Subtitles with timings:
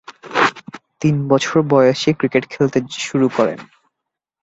[1.01, 3.59] তিন বছর বয়সে ক্রিকেট খেলতে শুরু করেন।